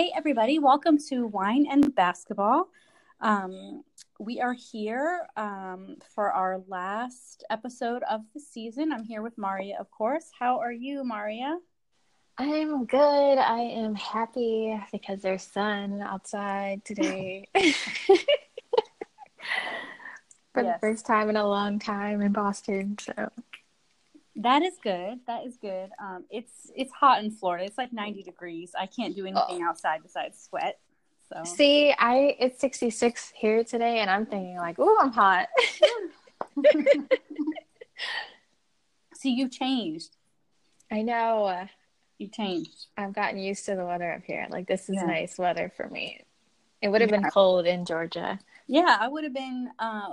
[0.00, 2.70] Hey, everybody, welcome to Wine and Basketball.
[3.20, 3.84] Um,
[4.18, 8.92] we are here um, for our last episode of the season.
[8.92, 10.30] I'm here with Mariya, of course.
[10.38, 11.58] How are you, Mariya?
[12.38, 13.36] I'm good.
[13.36, 17.46] I am happy because there's sun outside today.
[17.54, 17.60] for
[20.62, 20.74] yes.
[20.76, 22.96] the first time in a long time in Boston.
[22.98, 23.28] So
[24.42, 25.20] that is good.
[25.26, 25.90] That is good.
[26.02, 27.64] Um, it's it's hot in Florida.
[27.64, 28.72] It's like 90 degrees.
[28.78, 29.68] I can't do anything oh.
[29.68, 30.78] outside besides sweat.
[31.32, 35.48] So see, I it's 66 here today, and I'm thinking like, oh, I'm hot.
[39.14, 40.16] see, you changed.
[40.90, 41.66] I know.
[42.18, 42.86] You changed.
[42.96, 44.46] I've gotten used to the weather up here.
[44.50, 45.06] Like this is yeah.
[45.06, 46.20] nice weather for me.
[46.82, 47.20] It would have yeah.
[47.20, 48.38] been cold in Georgia.
[48.66, 49.70] Yeah, I would have been.
[49.78, 50.10] Uh,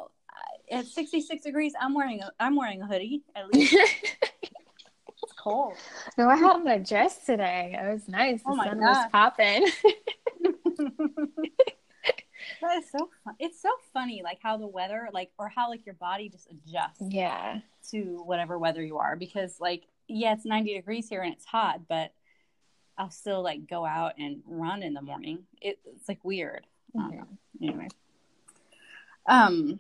[0.72, 3.74] at 66 degrees, I'm wearing a I'm wearing a hoodie at least.
[3.74, 5.74] it's cold.
[6.18, 7.78] No, I had on a dress today.
[7.80, 8.42] It was nice.
[8.44, 8.86] The oh sun God.
[8.86, 9.68] was popping.
[12.62, 13.36] that is so fun.
[13.40, 17.02] It's so funny, like how the weather, like, or how like your body just adjusts.
[17.02, 17.60] Yeah.
[17.92, 21.82] To whatever weather you are, because like, yeah, it's 90 degrees here and it's hot,
[21.88, 22.12] but
[22.98, 25.44] I'll still like go out and run in the morning.
[25.62, 26.66] It, it's like weird.
[26.96, 27.64] Mm-hmm.
[27.64, 27.88] Anyway.
[29.28, 29.80] Um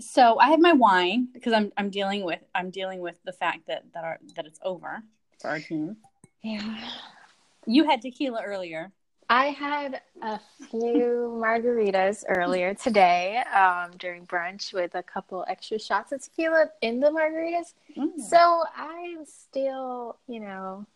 [0.00, 3.66] so I have my wine because I'm I'm dealing with I'm dealing with the fact
[3.66, 5.02] that that our that it's over
[5.40, 5.96] for our team.
[6.42, 6.78] Yeah.
[7.66, 8.92] You had tequila earlier.
[9.30, 16.12] I had a few margaritas earlier today um, during brunch with a couple extra shots
[16.12, 17.74] of tequila in the margaritas.
[17.94, 18.18] Mm.
[18.18, 20.86] So I'm still, you know,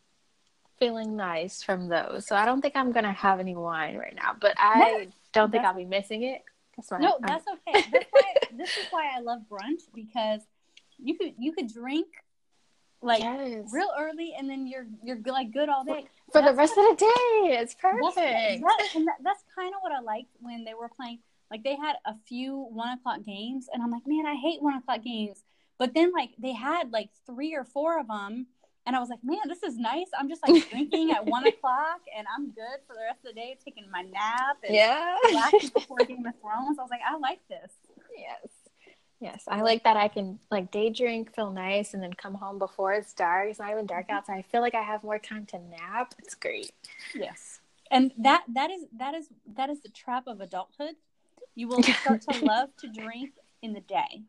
[0.79, 2.27] feeling nice from those.
[2.27, 5.53] So I don't think I'm going to have any wine right now, but I don't
[5.53, 6.43] think I'll be missing it.
[6.77, 7.85] That's No, that's okay.
[7.93, 10.41] That's why, this is why I love brunch because
[10.99, 12.07] you could you could drink
[13.03, 13.69] like yes.
[13.73, 16.93] real early and then you're you're like good all day for that's the rest what,
[16.93, 17.59] of the day.
[17.61, 18.15] It's perfect.
[18.15, 21.19] That's, that, and that, that's kind of what I liked when they were playing.
[21.51, 24.75] Like they had a few one o'clock games, and I'm like, man, I hate one
[24.75, 25.43] o'clock games.
[25.79, 28.47] But then like they had like three or four of them
[28.85, 30.09] and I was like, man, this is nice.
[30.19, 33.41] I'm just like drinking at one o'clock and I'm good for the rest of the
[33.41, 35.17] day, taking my nap and yeah.
[35.75, 36.79] before Game of Thrones.
[36.79, 37.73] I was like, I like this.
[38.17, 38.51] Yes.
[39.21, 39.45] Yes.
[39.47, 42.93] I like that I can like day drink, feel nice, and then come home before
[42.93, 43.51] it's dark.
[43.51, 44.17] It's not even dark mm-hmm.
[44.17, 44.39] outside.
[44.39, 46.15] I feel like I have more time to nap.
[46.19, 46.73] It's great.
[47.15, 47.61] Yes.
[47.93, 50.97] And that that is that is that is the trap of adulthood.
[51.55, 54.23] You will start to love to drink in the day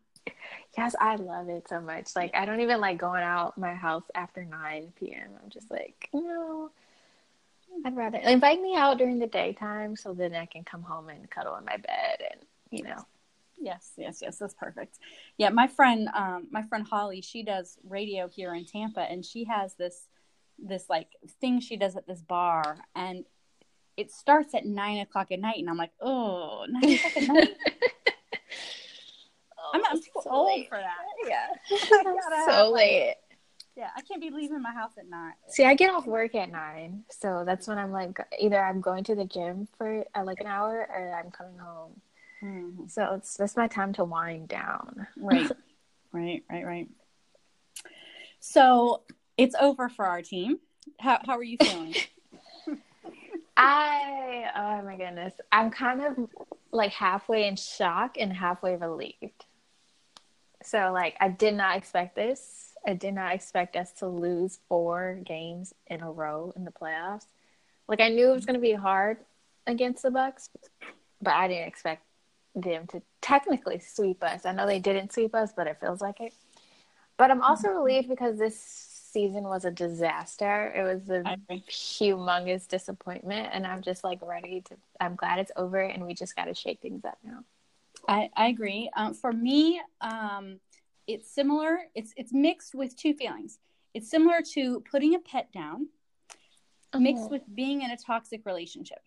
[0.78, 2.16] Yes, I love it so much.
[2.16, 5.30] Like I don't even like going out my house after nine PM.
[5.42, 6.72] I'm just like, no.
[7.86, 11.30] I'd rather invite me out during the daytime so then I can come home and
[11.30, 13.06] cuddle in my bed and you know.
[13.60, 14.98] Yes, yes, yes, that's perfect.
[15.38, 19.46] Yeah, my friend, um, my friend Holly, she does radio here in Tampa, and she
[19.46, 20.08] has this,
[20.60, 21.08] this like
[21.40, 23.24] thing she does at this bar, and
[23.96, 27.58] it starts at nine o'clock at night, and I'm like, oh, nine o'clock at night.
[29.74, 30.70] I'm, I'm too so old late.
[30.70, 30.94] for that.
[31.28, 31.48] Yeah.
[32.46, 33.16] so like, late.
[33.76, 35.34] Yeah, I can't be leaving my house at nine.
[35.48, 39.04] See, I get off work at nine, so that's when I'm like, either I'm going
[39.06, 42.00] to the gym for uh, like an hour, or I'm coming home.
[42.44, 42.88] Mm-hmm.
[42.88, 45.08] So it's that's my time to wind down.
[45.18, 45.50] Right,
[46.12, 46.88] right, right, right.
[48.40, 49.02] So
[49.38, 50.60] it's over for our team.
[51.00, 51.96] How how are you feeling?
[53.58, 56.30] I oh my goodness, I'm kind of
[56.72, 59.46] like halfway in shock and halfway relieved.
[60.66, 62.74] So like I did not expect this.
[62.86, 67.26] I did not expect us to lose four games in a row in the playoffs.
[67.88, 69.18] Like I knew it was going to be hard
[69.68, 70.50] against the Bucks,
[71.22, 72.04] but I didn't expect
[72.56, 74.46] them to technically sweep us.
[74.46, 76.34] I know they didn't sweep us, but it feels like it.
[77.18, 77.78] But I'm also mm-hmm.
[77.78, 80.74] relieved because this season was a disaster.
[80.76, 81.24] It was a
[81.70, 84.76] humongous disappointment, and I'm just like ready to.
[85.00, 87.44] I'm glad it's over, and we just got to shake things up now.
[88.08, 88.90] I, I agree.
[88.96, 90.60] Um, for me, um,
[91.08, 91.80] it's similar.
[91.96, 93.60] It's it's mixed with two feelings.
[93.94, 95.88] It's similar to putting a pet down,
[96.98, 97.30] mixed oh.
[97.30, 99.00] with being in a toxic relationship.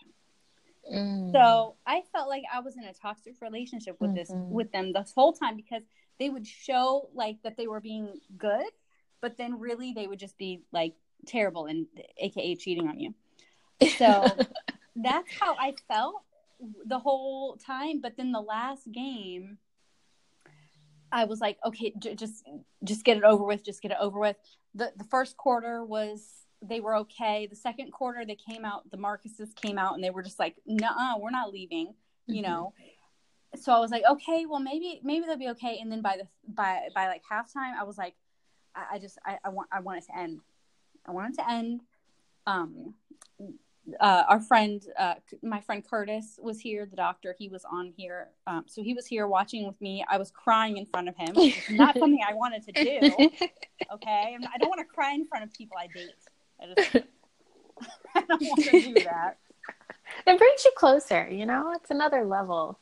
[0.92, 1.32] Mm.
[1.32, 4.18] So I felt like I was in a toxic relationship with mm-hmm.
[4.18, 5.82] this with them this whole time because
[6.18, 8.66] they would show like that they were being good,
[9.20, 10.94] but then really they would just be like
[11.26, 11.86] terrible and
[12.18, 13.14] aka cheating on you.
[13.98, 14.26] So
[14.96, 16.22] that's how I felt
[16.84, 18.00] the whole time.
[18.00, 19.58] But then the last game,
[21.12, 22.44] I was like, okay, j- just
[22.84, 23.64] just get it over with.
[23.64, 24.36] Just get it over with.
[24.74, 26.28] the The first quarter was
[26.62, 27.46] they were okay.
[27.46, 28.90] The second quarter, they came out.
[28.90, 31.94] The Marcuses came out, and they were just like, "Nah, we're not leaving."
[32.26, 32.52] You mm-hmm.
[32.52, 32.72] know.
[33.54, 35.78] So I was like, okay, well maybe maybe they'll be okay.
[35.80, 38.14] And then by the by by like halftime, I was like,
[38.74, 40.40] I, I just I, I want I want it to end.
[41.06, 41.80] I want it to end.
[42.46, 42.94] Um,
[44.00, 46.86] uh, our friend, uh, my friend Curtis was here.
[46.86, 50.04] The doctor, he was on here, um, so he was here watching with me.
[50.08, 51.34] I was crying in front of him.
[51.70, 53.30] not something I wanted to do.
[53.92, 56.10] Okay, I don't want to cry in front of people I date.
[56.60, 56.96] I just
[58.14, 59.36] I don't want to do that.
[60.26, 61.72] It brings you closer, you know.
[61.74, 62.78] It's another level.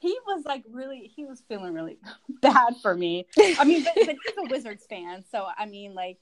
[0.00, 1.96] He was like really, he was feeling really
[2.42, 3.26] bad for me.
[3.38, 6.18] I mean, but, but he's a Wizards fan, so I mean, like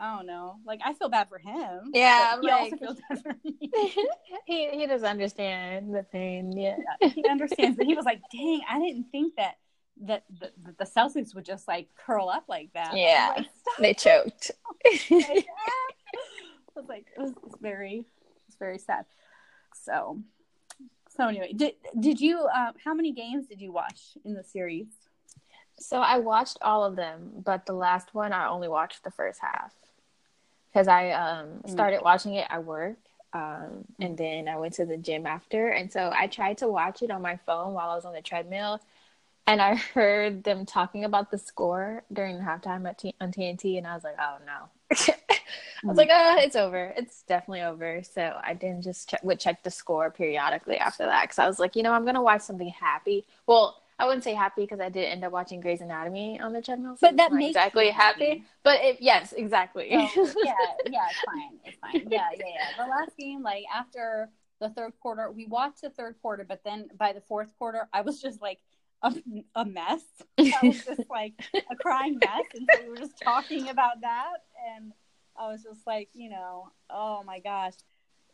[0.00, 0.56] I don't know.
[0.64, 1.90] Like I feel bad for him.
[1.92, 3.70] Yeah, he like, also feels bad for me.
[4.46, 6.52] he he does understand the pain.
[6.52, 7.76] Yeah, yeah he understands.
[7.76, 9.58] But he was like, "Dang, I didn't think that
[10.04, 13.46] that the, the Celtics would just like curl up like that." Yeah, like,
[13.78, 14.52] they choked.
[14.86, 15.44] I
[16.74, 18.06] was like, it was, it's very,
[18.48, 19.04] it's very sad.
[19.74, 20.20] So,
[21.10, 22.48] so anyway, did did you?
[22.54, 24.86] Uh, how many games did you watch in the series?
[25.78, 29.40] So I watched all of them, but the last one I only watched the first
[29.40, 29.74] half
[30.72, 31.70] because I um, mm.
[31.70, 32.96] started watching it at work.
[33.32, 35.68] Um, and then I went to the gym after.
[35.68, 38.22] And so I tried to watch it on my phone while I was on the
[38.22, 38.80] treadmill.
[39.46, 43.78] And I heard them talking about the score during halftime at T- on TNT.
[43.78, 44.68] And I was like, oh no.
[45.82, 46.92] I was like, oh, it's over.
[46.96, 48.02] It's definitely over.
[48.02, 51.58] So I didn't just check, would check the score periodically after that because I was
[51.58, 53.24] like, you know, I'm gonna watch something happy.
[53.46, 56.62] Well, I wouldn't say happy because I did end up watching Grey's Anatomy on the
[56.62, 56.96] treadmill.
[56.96, 58.28] So but that makes exactly happy.
[58.28, 58.44] happy.
[58.62, 59.90] But if, yes, exactly.
[59.90, 60.54] So, yeah,
[60.90, 61.58] yeah, it's fine.
[61.64, 62.08] It's fine.
[62.10, 62.84] Yeah, yeah, yeah.
[62.84, 66.88] The last game, like after the third quarter, we watched the third quarter, but then
[66.98, 68.60] by the fourth quarter, I was just like
[69.02, 69.14] a,
[69.54, 70.02] a mess.
[70.38, 71.34] I was just like
[71.70, 74.44] a crying mess, and so we were just talking about that,
[74.74, 74.92] and
[75.38, 77.74] I was just like, you know, oh my gosh,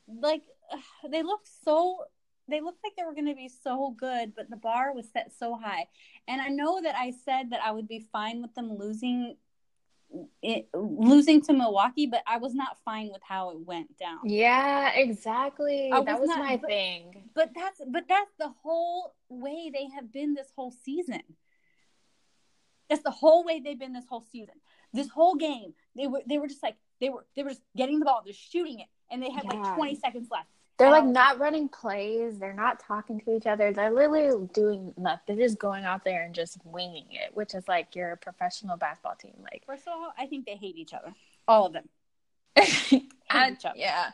[0.09, 0.43] like
[1.11, 2.05] they look so
[2.49, 5.33] they looked like they were going to be so good, but the bar was set
[5.37, 5.87] so high.
[6.29, 9.37] And I know that I said that I would be fine with them losing
[10.43, 14.21] it, losing to Milwaukee, but I was not fine with how it went down.
[14.25, 15.89] Yeah, exactly.
[15.91, 17.31] Was that was not, my but, thing.
[17.35, 21.23] But that's but that's the whole way they have been this whole season.
[22.89, 24.55] That's the whole way they've been this whole season.
[24.93, 27.99] This whole game, they were they were just like they were they were just getting
[27.99, 29.61] the ball, they're shooting it, and they had yeah.
[29.61, 30.49] like 20 seconds left
[30.79, 32.39] they're like not running plays.
[32.39, 33.73] They're not talking to each other.
[33.73, 35.37] They're literally doing nothing.
[35.37, 38.77] They're just going out there and just winging it, which is like you're a professional
[38.77, 39.35] basketball team.
[39.43, 41.15] Like first of all, I think they hate each other.
[41.49, 41.89] All of them.
[42.57, 43.79] hate I, each other.
[43.79, 44.11] Yeah,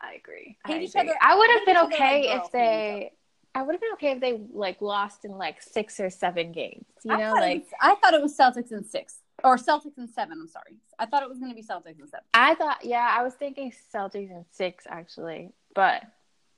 [0.00, 0.56] I agree.
[0.66, 1.10] Hate I each agree.
[1.10, 1.18] other.
[1.20, 3.12] I would have been okay if they.
[3.54, 6.86] I would have been okay if they like lost in like six or seven games.
[7.04, 10.38] You know, like was, I thought it was Celtics in six or Celtics in seven.
[10.40, 10.76] I'm sorry.
[10.98, 12.24] I thought it was going to be Celtics in seven.
[12.34, 15.52] I thought, yeah, I was thinking Celtics in six actually.
[15.74, 16.02] But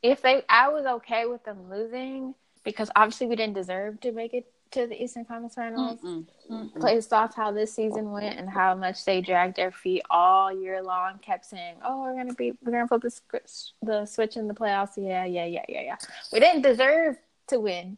[0.03, 2.35] if they, I was okay with them losing
[2.65, 6.01] because obviously we didn't deserve to make it to the Eastern Conference Finals.
[6.01, 6.81] Mm-mm, mm-mm.
[6.81, 10.83] Based off how this season went and how much they dragged their feet all year
[10.83, 13.41] long, kept saying, "Oh, we're gonna be, we're gonna flip the
[13.83, 15.97] the switch in the playoffs." Yeah, yeah, yeah, yeah, yeah.
[16.33, 17.17] We didn't deserve
[17.49, 17.97] to win,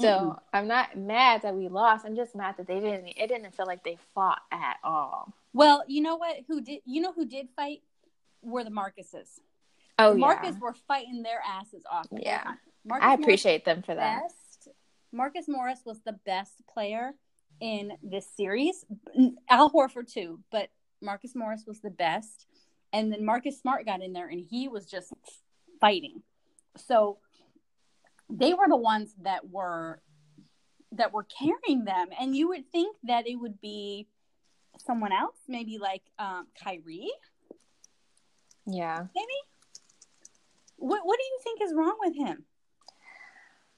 [0.00, 2.04] so mm I'm not mad that we lost.
[2.04, 3.08] I'm just mad that they didn't.
[3.08, 5.32] It didn't feel like they fought at all.
[5.52, 6.36] Well, you know what?
[6.48, 6.80] Who did?
[6.84, 7.82] You know who did fight?
[8.42, 9.40] Were the Marcuses.
[9.98, 10.58] Oh, Marcus yeah.
[10.60, 12.06] were fighting their asses off.
[12.12, 12.52] Yeah,
[12.90, 14.22] I appreciate Morris them for that.
[14.22, 14.68] Best,
[15.12, 17.12] Marcus Morris was the best player
[17.60, 18.84] in this series.
[19.48, 20.68] Al Horford too, but
[21.02, 22.46] Marcus Morris was the best.
[22.92, 25.12] And then Marcus Smart got in there, and he was just
[25.80, 26.22] fighting.
[26.76, 27.18] So
[28.30, 30.00] they were the ones that were
[30.92, 34.06] that were carrying them, and you would think that it would be
[34.86, 37.10] someone else, maybe like um, Kyrie.
[38.66, 39.32] Yeah, maybe
[40.78, 42.44] what What do you think is wrong with him?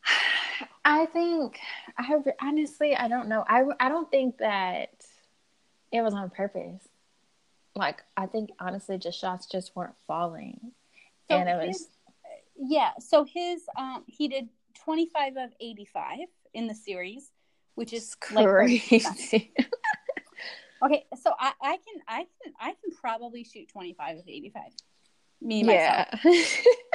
[0.85, 1.59] I think
[1.99, 3.45] I have honestly I don't know.
[3.49, 4.91] I I don't think that
[5.93, 6.87] it was on purpose.
[7.75, 10.73] Like I think honestly, just shots just weren't falling,
[11.31, 11.89] so and it his, was.
[12.57, 12.91] Yeah.
[12.99, 14.49] So his um he did
[14.85, 17.31] twenty five of eighty five in the series,
[17.75, 19.03] which is crazy.
[19.05, 19.53] Like
[20.85, 24.51] okay, so I, I can I can I can probably shoot twenty five of eighty
[24.51, 24.73] five
[25.41, 26.09] me myself.
[26.25, 26.45] Yeah.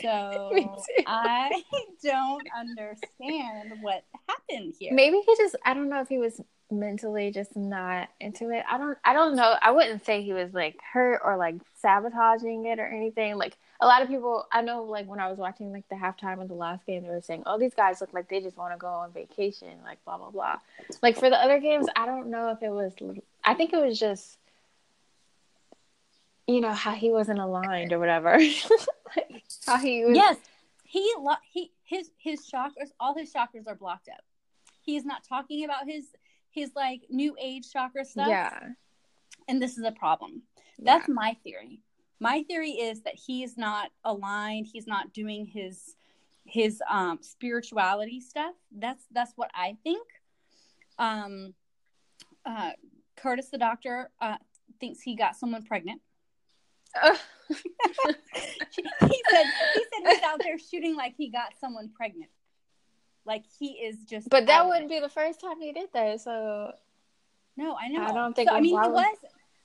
[0.02, 1.62] so I
[2.02, 4.92] don't understand what happened here.
[4.92, 6.40] Maybe he just I don't know if he was
[6.70, 8.64] mentally just not into it.
[8.70, 9.56] I don't I don't know.
[9.60, 13.36] I wouldn't say he was like hurt or like sabotaging it or anything.
[13.36, 16.40] Like a lot of people I know like when I was watching like the halftime
[16.40, 18.72] of the last game they were saying, "Oh, these guys look like they just want
[18.72, 20.58] to go on vacation," like blah blah blah.
[21.02, 22.94] Like for the other games, I don't know if it was
[23.44, 24.38] I think it was just
[26.54, 28.38] you know how he wasn't aligned or whatever.
[29.16, 30.16] like how he was.
[30.16, 30.36] Yes,
[30.84, 31.14] he
[31.50, 34.22] he his his chakras, all his chakras are blocked up.
[34.82, 36.06] He's not talking about his
[36.50, 38.28] his like new age chakra stuff.
[38.28, 38.58] Yeah,
[39.48, 40.42] and this is a problem.
[40.78, 41.14] That's yeah.
[41.14, 41.82] my theory.
[42.18, 44.66] My theory is that he's not aligned.
[44.70, 45.96] He's not doing his
[46.44, 48.54] his um spirituality stuff.
[48.76, 50.06] That's that's what I think.
[50.98, 51.54] Um,
[52.44, 52.72] uh,
[53.16, 54.36] Curtis the doctor uh,
[54.80, 56.00] thinks he got someone pregnant.
[57.48, 58.16] he said
[59.00, 59.46] he said
[60.06, 62.30] he's out there shooting like he got someone pregnant.
[63.24, 64.28] Like he is just.
[64.28, 66.20] But that wouldn't be the first time he did that.
[66.20, 66.72] So.
[67.56, 68.02] No, I know.
[68.02, 68.48] I don't think.
[68.48, 69.18] So, I mean, he was like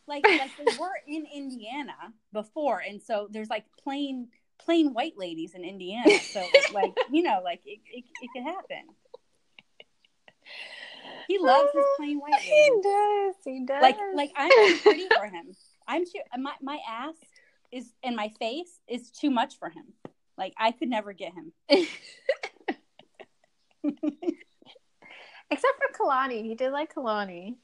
[0.08, 1.96] like they were in Indiana
[2.34, 4.28] before, and so there's like plain
[4.60, 6.20] plain white ladies in Indiana.
[6.20, 8.84] So like you know, like it it, it could happen.
[11.28, 12.50] He loves his plain white ladies.
[12.50, 13.36] He does.
[13.44, 13.82] He does.
[13.82, 15.56] Like like I'm pretty for him.
[15.88, 17.16] I'm too my my ass
[17.72, 19.86] is and my face is too much for him.
[20.38, 21.52] Like I could never get him.
[25.52, 26.42] Except for Kehlani.
[26.44, 27.56] He did like Kehlani.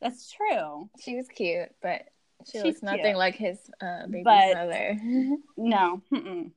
[0.00, 0.88] That's true.
[1.00, 2.02] She was cute, but
[2.46, 3.16] she She's looks nothing cute.
[3.16, 4.98] like his uh, baby But- mother.
[5.56, 6.02] No.
[6.12, 6.52] Mm-mm.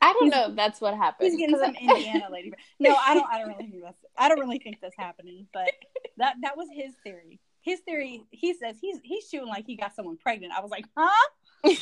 [0.00, 1.30] I don't He's- know if that's what happened.
[1.30, 2.52] He's getting some Indiana lady.
[2.78, 3.26] No, I don't.
[3.30, 4.04] I don't really think that's.
[4.18, 5.46] I don't really think that's happening.
[5.52, 5.70] But
[6.18, 7.40] that that was his theory.
[7.64, 8.22] His theory.
[8.30, 10.52] He says he's he's shooting like he got someone pregnant.
[10.52, 11.74] I was like, huh?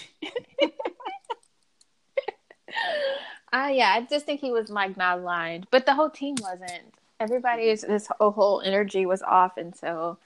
[3.53, 6.95] Ah, yeah, I just think he was like not aligned, but the whole team wasn't.
[7.21, 10.19] Everybody's this whole, energy was off, and so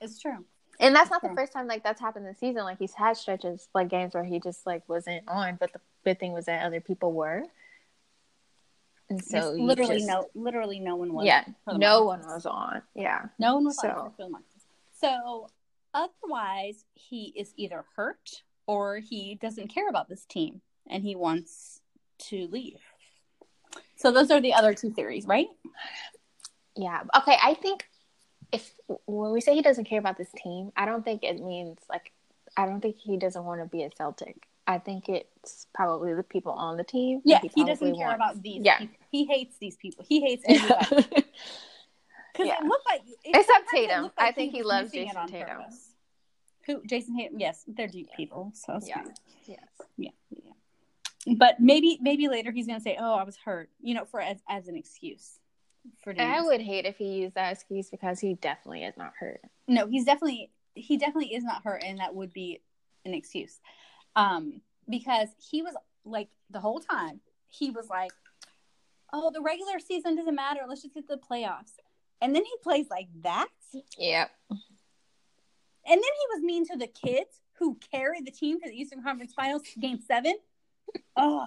[0.00, 0.44] It's true.
[0.78, 2.62] and that's not the first time like that's happened this season.
[2.62, 6.18] Like he's had stretches like games where he just like wasn't on, but the good
[6.20, 7.42] thing was that other people were,
[9.10, 10.28] and so literally just- no.
[10.34, 11.26] Literally no one was.
[11.26, 12.06] yeah, no Marlins.
[12.06, 12.82] one was on.
[12.94, 14.44] Yeah, No one was So- on for the Marlins.
[15.00, 15.48] So
[15.94, 21.80] otherwise, he is either hurt or he doesn't care about this team and he wants
[22.28, 22.78] to leave.
[23.96, 25.48] So those are the other two theories, right?
[26.76, 27.02] yeah.
[27.16, 27.84] Okay, I think
[28.52, 28.72] if
[29.06, 32.12] when we say he doesn't care about this team, I don't think it means like
[32.56, 34.46] I don't think he doesn't want to be a Celtic.
[34.66, 37.22] I think it's probably the people on the team.
[37.24, 38.16] Yeah, that he doesn't care wants.
[38.16, 38.62] about these.
[38.64, 38.78] Yeah.
[38.78, 38.96] people.
[39.10, 40.04] he hates these people.
[40.08, 41.24] He hates everybody.
[42.32, 42.58] Because Yeah.
[42.60, 44.04] it looked like it, Except Tatum.
[44.04, 45.58] like I think he loves Jayson Tatum.
[45.58, 45.94] purpose.
[46.66, 46.82] Who?
[46.86, 47.38] Jayson Tatum?
[47.40, 48.52] Yes, they're deep people.
[48.54, 49.04] So Yeah.
[49.46, 49.58] yes.
[49.96, 50.52] yeah, yeah.
[51.36, 54.42] But maybe, maybe later he's gonna say, "Oh, I was hurt," you know, for as
[54.48, 55.38] as an excuse
[56.02, 56.28] for doing.
[56.28, 59.42] I would hate if he used that excuse because he definitely is not hurt.
[59.68, 62.62] No, he's definitely he definitely is not hurt, and that would be
[63.04, 63.60] an excuse,
[64.16, 68.12] um, because he was like the whole time he was like,
[69.12, 70.60] "Oh, the regular season doesn't matter.
[70.66, 71.72] Let's just get the playoffs."
[72.20, 73.48] And then he plays like that,
[73.98, 74.30] Yep.
[74.50, 74.58] and
[75.86, 79.32] then he was mean to the kids who carried the team to the Eastern Conference
[79.34, 80.34] Finals, Game Seven.
[81.16, 81.46] Oh,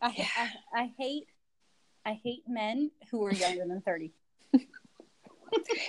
[0.00, 0.50] I, I
[0.82, 1.26] I hate
[2.06, 4.12] I hate men who are younger than thirty.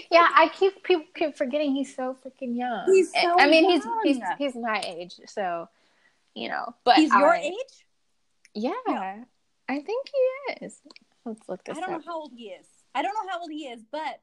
[0.10, 2.86] Yeah, I keep people keep forgetting he's so freaking young.
[2.88, 4.02] He's so I mean, he's young.
[4.04, 5.68] he's he's my age, so
[6.34, 6.74] you know.
[6.86, 7.54] But He's your age.
[8.54, 9.24] Yeah, Yeah.
[9.68, 10.08] I think
[10.60, 10.82] he is.
[11.26, 12.00] Let's look this I don't up.
[12.06, 12.66] know how old he is.
[12.96, 14.22] I don't know how old he is, but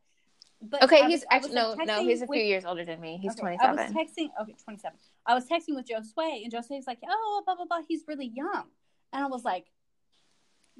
[0.62, 3.00] but Okay, I he's actually no, like, no, he's a few with- years older than
[3.00, 3.18] me.
[3.20, 4.30] He's okay, twenty I was texting.
[4.40, 4.98] Okay, twenty seven.
[5.26, 7.80] I was texting with Joe Sway, and Joe Sway's like, "Oh, blah blah blah.
[7.86, 8.64] He's really young,"
[9.12, 9.66] and I was like,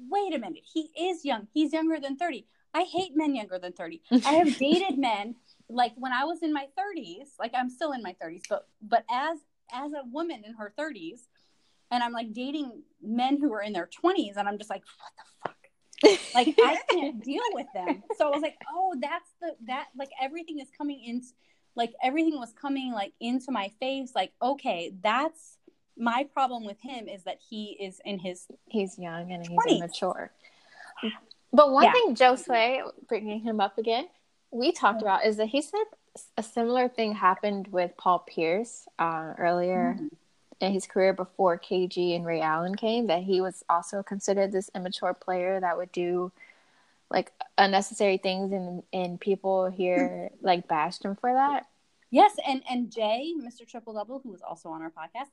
[0.09, 0.63] "Wait a minute.
[0.71, 1.47] He is young.
[1.53, 2.47] He's younger than thirty.
[2.73, 4.01] I hate men younger than thirty.
[4.11, 5.35] I have dated men
[5.69, 7.33] like when I was in my thirties.
[7.39, 9.37] Like I'm still in my thirties, but but as
[9.71, 11.27] as a woman in her thirties,
[11.91, 15.11] and I'm like dating men who are in their twenties, and I'm just like, what
[15.17, 15.56] the fuck."
[16.03, 18.03] Like I can't deal with them.
[18.17, 21.21] So I was like, oh, that's the that like everything is coming in
[21.75, 25.57] like everything was coming like into my face like okay, that's
[25.97, 29.77] my problem with him is that he is in his he's young and he's 20s.
[29.77, 30.31] immature.
[31.53, 31.91] But one Yeah.
[32.15, 34.07] thing Sway, bringing him up again,
[34.51, 35.83] we talked about is that he said
[36.35, 39.97] a similar thing happened with Paul Pierce uh, earlier
[40.59, 43.07] in his career before KG and Ray Allen came.
[43.07, 46.31] That he was also considered this immature player that would do
[47.09, 51.67] like unnecessary things, and and people here like bashed him for that.
[52.09, 53.67] Yes, and and Jay, Mr.
[53.67, 55.29] Triple Double, who was also on our podcast,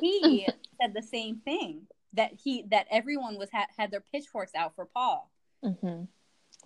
[0.00, 0.48] he
[0.80, 4.86] said the same thing that he that everyone was had had their pitchforks out for
[4.86, 5.30] Paul.
[5.62, 6.04] hmm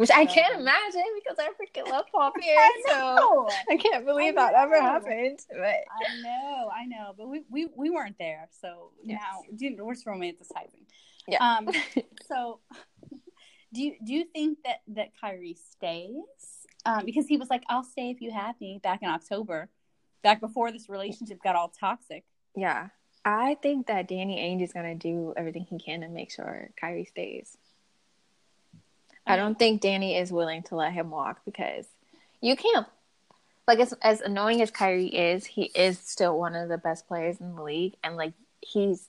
[0.01, 2.71] Which I can't Um, imagine because I freaking love Paul Pierce.
[2.89, 5.41] so I can't believe I that ever happened.
[5.51, 9.21] But I know, I know, but we we, we weren't there, so Yes.
[9.21, 9.43] now
[9.85, 10.87] we're just romanticizing.
[11.29, 11.39] Yeah.
[11.59, 11.69] Um.
[12.27, 12.61] So,
[13.75, 16.13] do you do you think that that Kyrie stays?
[16.87, 19.69] Um, because he was like, "I'll stay if you have me." Back in October,
[20.23, 22.25] back before this relationship got all toxic.
[22.57, 22.89] yeah,
[23.25, 27.05] I think that Danny Ainge is gonna do everything he can to make sure Kyrie
[27.05, 27.59] stays.
[29.27, 31.87] I don't think Danny is willing to let him walk because
[32.41, 32.87] you can't.
[33.69, 37.41] like as as annoying as Kyrie is, he is still one of the best players
[37.41, 39.09] in the league, and like he's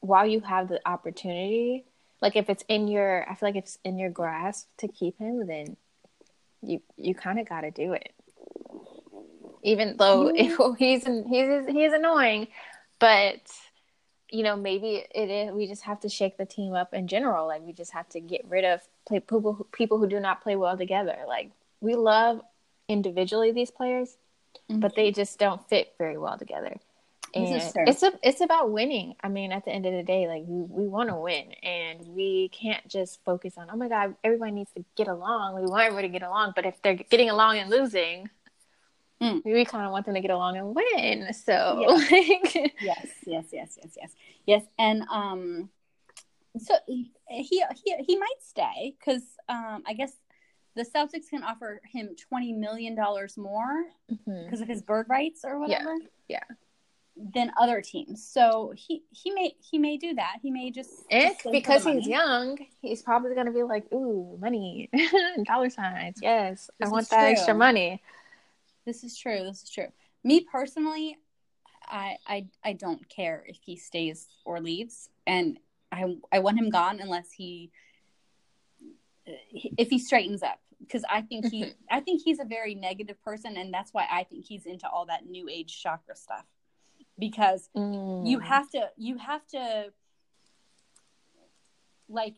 [0.00, 1.84] while you have the opportunity,
[2.22, 5.18] like if it's in your, I feel like if it's in your grasp to keep
[5.18, 5.76] him, then
[6.62, 8.12] you you kind of got to do it.
[9.62, 12.48] Even though if he's he's he's annoying,
[12.98, 13.40] but
[14.30, 17.46] you know maybe it is we just have to shake the team up in general.
[17.46, 20.42] Like we just have to get rid of play people who, people who do not
[20.42, 21.16] play well together.
[21.26, 22.40] Like we love
[22.88, 24.16] individually these players,
[24.70, 24.80] mm-hmm.
[24.80, 26.76] but they just don't fit very well together.
[27.34, 29.14] And it's a it's about winning.
[29.22, 32.06] I mean, at the end of the day, like we, we want to win, and
[32.08, 35.54] we can't just focus on oh my god, everybody needs to get along.
[35.54, 38.30] We want everybody to get along, but if they're getting along and losing,
[39.22, 39.42] mm.
[39.44, 41.32] we kind of want them to get along and win.
[41.32, 44.10] So yes, yes, yes, yes, yes, yes,
[44.46, 45.70] yes, and um,
[46.58, 47.64] so he he
[48.06, 50.12] he might stay because um, I guess
[50.74, 54.62] the Celtics can offer him twenty million dollars more because mm-hmm.
[54.62, 55.94] of his bird rights or whatever.
[56.28, 56.40] Yeah.
[56.48, 56.56] yeah.
[57.34, 60.36] Than other teams, so he he may he may do that.
[60.42, 60.90] He may just
[61.50, 64.90] because he's young, he's probably gonna be like, "Ooh, money,
[65.46, 66.18] dollar signs.
[66.20, 67.28] Yes, this I want that true.
[67.30, 68.02] extra money."
[68.86, 69.42] This is true.
[69.44, 69.88] This is true.
[70.24, 71.18] Me personally,
[71.86, 75.58] I I I don't care if he stays or leaves, and
[75.92, 77.70] I I want him gone unless he
[79.26, 83.56] if he straightens up because I think he I think he's a very negative person
[83.56, 86.44] and that's why I think he's into all that new age chakra stuff.
[87.18, 88.26] Because mm.
[88.26, 89.92] you have to you have to
[92.08, 92.34] like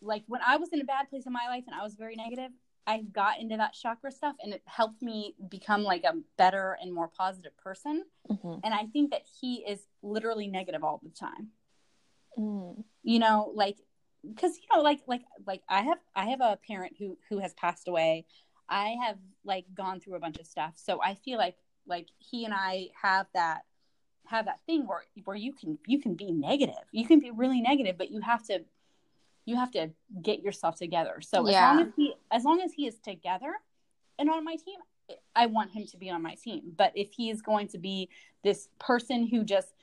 [0.00, 2.16] like when I was in a bad place in my life and I was very
[2.16, 2.50] negative,
[2.86, 6.92] I got into that chakra stuff and it helped me become like a better and
[6.92, 8.04] more positive person.
[8.30, 8.54] Mm-hmm.
[8.64, 11.48] And I think that he is literally negative all the time.
[12.38, 12.82] Mm.
[13.04, 13.78] You know, like
[14.26, 17.52] because you know like like like i have i have a parent who who has
[17.54, 18.24] passed away
[18.68, 22.44] i have like gone through a bunch of stuff so i feel like like he
[22.44, 23.62] and i have that
[24.26, 27.60] have that thing where where you can you can be negative you can be really
[27.60, 28.60] negative but you have to
[29.44, 29.90] you have to
[30.22, 31.72] get yourself together so yeah.
[31.72, 33.54] as long as he as long as he is together
[34.18, 34.78] and on my team
[35.34, 38.08] i want him to be on my team but if he is going to be
[38.44, 39.74] this person who just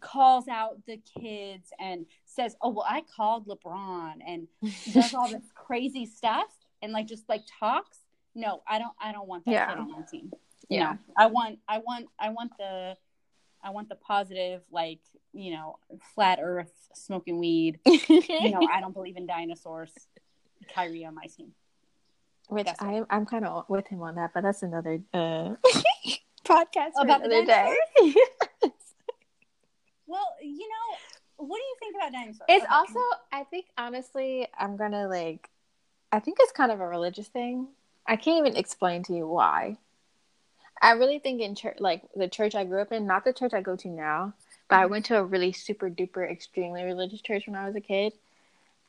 [0.00, 4.48] calls out the kids and says, "Oh well, I called LeBron," and
[4.92, 6.48] does all this crazy stuff
[6.80, 7.98] and like just like talks.
[8.34, 8.92] No, I don't.
[9.00, 9.68] I don't want that yeah.
[9.68, 10.32] kid on my team.
[10.68, 11.58] Yeah, I want.
[11.68, 12.06] I want.
[12.18, 12.96] I want the.
[13.62, 15.00] I want the positive, like
[15.32, 15.78] you know,
[16.14, 17.80] flat Earth, smoking weed.
[17.86, 19.92] you know, I don't believe in dinosaurs.
[20.74, 21.52] Kyrie on my team.
[22.48, 25.54] Which I, I'm kind of with him on that, but that's another uh,
[26.44, 27.76] podcast for about another day.
[30.12, 32.46] Well, you know, what do you think about dinosaurs?
[32.46, 32.74] It's okay.
[32.74, 33.00] also,
[33.32, 35.48] I think, honestly, I'm gonna like,
[36.12, 37.68] I think it's kind of a religious thing.
[38.06, 39.78] I can't even explain to you why.
[40.82, 43.54] I really think in church, like the church I grew up in, not the church
[43.54, 44.34] I go to now,
[44.68, 44.90] but I mm-hmm.
[44.90, 48.12] went to a really super duper extremely religious church when I was a kid,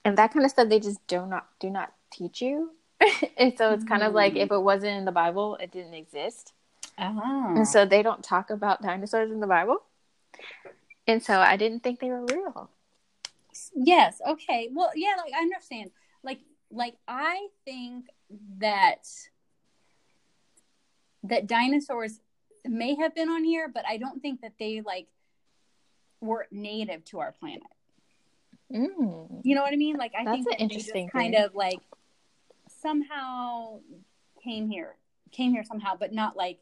[0.03, 2.71] and that kind of stuff they just do not do not teach you.
[3.37, 4.57] and so it's kind of like if mm.
[4.57, 6.53] it wasn't in the Bible, it didn't exist.
[6.97, 7.53] Oh.
[7.55, 9.77] And so they don't talk about dinosaurs in the Bible.
[11.07, 12.69] And so I didn't think they were real.
[13.75, 14.21] Yes.
[14.27, 14.69] Okay.
[14.71, 15.91] Well, yeah, like I understand.
[16.23, 16.39] Like
[16.71, 18.05] like I think
[18.59, 19.07] that
[21.23, 22.19] that dinosaurs
[22.65, 25.07] may have been on here, but I don't think that they like
[26.21, 27.63] were native to our planet.
[28.71, 29.41] Mm.
[29.43, 29.97] You know what I mean?
[29.97, 31.79] Like I That's think an interesting kind of like
[32.81, 33.79] somehow
[34.43, 34.95] came here,
[35.31, 36.59] came here somehow, but not like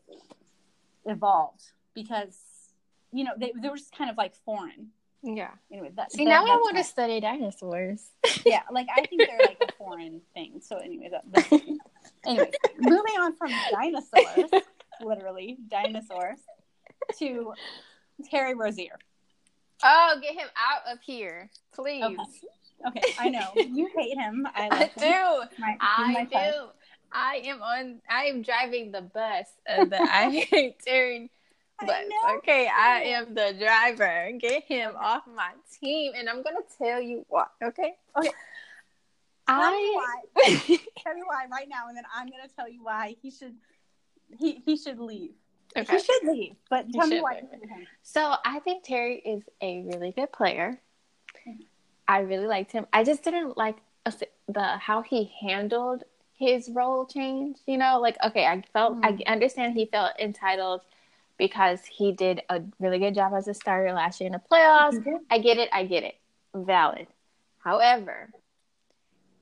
[1.05, 2.37] evolved because
[3.11, 4.87] you know, they, they were just kind of like foreign.
[5.23, 5.51] Yeah.
[5.71, 8.09] Anyway, that, see that, now I want to study dinosaurs.
[8.45, 10.61] yeah, like I think they're like a foreign thing.
[10.63, 11.51] So anyway, that,
[12.25, 14.51] anyway, moving on from dinosaurs,
[15.01, 16.39] literally dinosaurs,
[17.19, 17.53] to
[18.29, 18.97] Terry Rozier.
[19.83, 22.03] Oh, get him out of here, please.
[22.85, 24.47] Okay, okay I know you hate him.
[24.55, 25.59] I, I do.
[25.59, 26.67] My, I do.
[27.11, 28.01] I am on.
[28.09, 29.47] I am driving the bus.
[29.67, 31.31] Of the I hate Terry
[31.85, 32.05] but
[32.37, 34.31] okay, I am the driver.
[34.39, 37.49] Get him off my team, and I'm gonna tell you what.
[37.63, 37.93] Okay.
[38.17, 38.31] Okay.
[39.47, 40.43] Tell I why.
[40.97, 43.55] tell me why right now, and then I'm gonna tell you why he should
[44.37, 45.31] he he should leave.
[45.75, 45.97] Okay.
[45.97, 47.41] He should leave, but tell me why.
[48.03, 50.79] So I think Terry is a really good player.
[51.47, 51.61] Mm-hmm.
[52.07, 52.85] I really liked him.
[52.91, 53.77] I just didn't like
[54.47, 57.57] the how he handled his role change.
[57.67, 59.21] You know, like okay, I felt mm-hmm.
[59.27, 60.81] I understand he felt entitled
[61.37, 64.99] because he did a really good job as a starter last year in the playoffs.
[64.99, 65.15] Mm-hmm.
[65.29, 65.69] I get it.
[65.71, 66.15] I get it.
[66.53, 67.07] Valid.
[67.63, 68.29] However,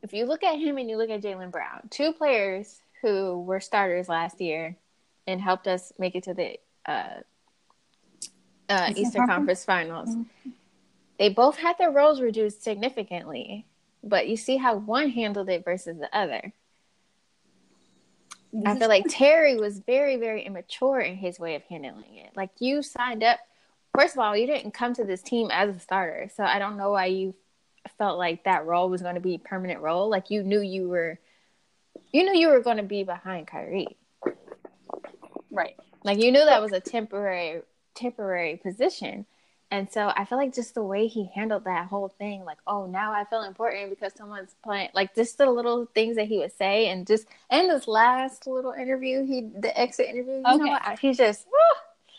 [0.01, 3.59] if you look at him and you look at Jaylen Brown, two players who were
[3.59, 4.75] starters last year
[5.27, 7.21] and helped us make it to the uh,
[8.69, 10.09] uh, Eastern Conference, Finals.
[10.09, 10.49] Mm-hmm.
[11.17, 13.65] They both had their roles reduced significantly,
[14.03, 16.53] but you see how one handled it versus the other.
[18.65, 22.31] I feel like Terry was very, very immature in his way of handling it.
[22.35, 23.39] Like you signed up.
[23.95, 26.77] First of all, you didn't come to this team as a starter, so I don't
[26.77, 27.35] know why you
[27.97, 30.09] felt like that role was going to be a permanent role.
[30.09, 31.19] Like you knew you were,
[32.11, 33.97] you knew you were going to be behind Kyrie,
[35.51, 35.75] right?
[36.03, 37.61] Like you knew that was a temporary,
[37.95, 39.25] temporary position.
[39.71, 42.87] And so I feel like just the way he handled that whole thing, like, oh,
[42.87, 46.55] now I feel important because someone's playing, like just the little things that he would
[46.57, 50.63] say, and just and this last little interview, he the exit interview, you okay.
[50.63, 51.45] know, he's just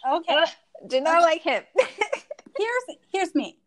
[0.09, 0.33] okay.
[0.33, 0.47] Uh,
[0.87, 1.23] do not okay.
[1.25, 1.65] like him.
[2.57, 3.59] here's here's me,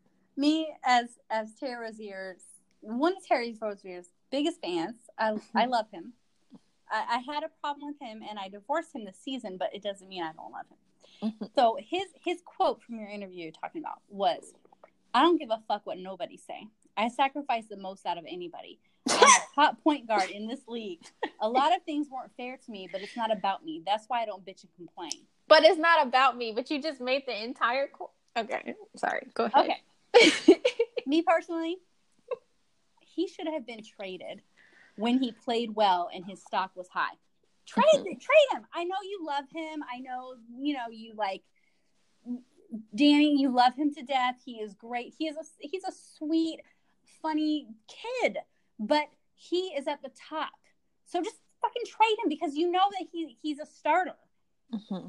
[0.43, 2.41] me as as Terry Rozier's
[2.81, 4.95] one of Terry Rozier's biggest fans.
[5.17, 6.13] I I love him.
[6.91, 9.81] I, I had a problem with him, and I divorced him this season, but it
[9.81, 11.29] doesn't mean I don't love him.
[11.29, 11.45] Mm-hmm.
[11.55, 14.53] So his his quote from your interview talking about was,
[15.13, 16.67] "I don't give a fuck what nobody say.
[16.95, 18.79] I sacrifice the most out of anybody.
[19.09, 20.99] I'm a top point guard in this league.
[21.41, 23.81] A lot of things weren't fair to me, but it's not about me.
[23.85, 25.25] That's why I don't bitch and complain.
[25.47, 26.51] But it's not about me.
[26.55, 27.87] But you just made the entire.
[27.87, 29.27] Co- okay, sorry.
[29.33, 29.65] Go ahead.
[29.65, 29.81] Okay.
[31.05, 31.77] Me personally,
[32.99, 34.41] he should have been traded
[34.95, 37.15] when he played well and his stock was high.
[37.65, 38.03] Trade mm-hmm.
[38.03, 38.65] trade him.
[38.73, 39.83] I know you love him.
[39.91, 41.43] I know you know you like
[42.93, 43.39] Danny.
[43.39, 44.35] You love him to death.
[44.43, 45.13] He is great.
[45.17, 46.59] He is a he's a sweet,
[47.21, 48.37] funny kid.
[48.79, 50.51] But he is at the top.
[51.05, 54.15] So just fucking trade him because you know that he he's a starter.
[54.73, 55.07] Mm-hmm.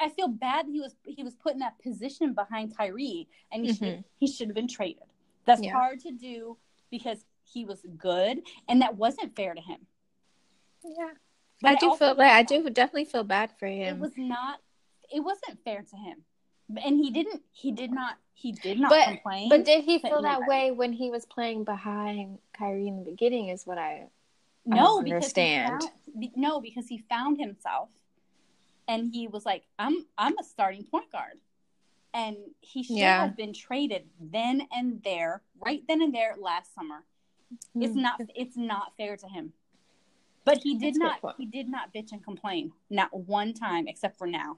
[0.00, 3.28] He I feel bad that he was he was put in that position behind Kyrie
[3.52, 3.84] and he mm-hmm.
[3.84, 5.04] should he should have been traded.
[5.46, 5.72] That's yeah.
[5.72, 6.56] hard to do
[6.90, 9.78] because he was good and that wasn't fair to him.
[10.84, 11.10] Yeah.
[11.60, 13.96] But I do feel like I do definitely feel bad for him.
[13.96, 14.60] It was not.
[15.12, 16.22] It wasn't fair to him,
[16.82, 17.42] and he didn't.
[17.52, 18.16] He did not.
[18.32, 19.48] He did not but, complain.
[19.50, 23.48] But did he feel that way when he was playing behind Kyrie in the beginning?
[23.48, 24.06] Is what I
[24.64, 25.82] no I understand.
[25.82, 27.90] Found, no, because he found himself,
[28.90, 31.38] and he was like, "I'm I'm a starting point guard."
[32.12, 33.22] and he should yeah.
[33.22, 37.04] have been traded then and there, right then and there last summer.
[37.52, 37.82] Mm-hmm.
[37.82, 39.52] It's not it's not fair to him.
[40.44, 42.72] But he did That's not he did not bitch and complain.
[42.88, 44.56] Not one time except for now.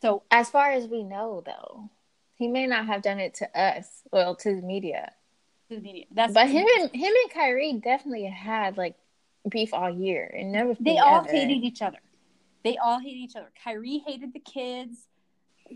[0.00, 1.90] So as far as we know though,
[2.34, 5.12] he may not have done it to us, well to the media.
[5.68, 6.06] To the media.
[6.10, 8.96] That's but him and him and Kyrie definitely had like
[9.48, 11.30] beef all year and never They all ever.
[11.30, 11.98] hated each other.
[12.62, 13.50] They all hated each other.
[13.62, 15.06] Kyrie hated the kids.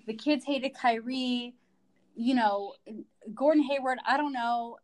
[0.07, 1.55] The kids hated Kyrie.
[2.17, 2.75] You know,
[3.35, 4.79] Gordon Hayward, I don't know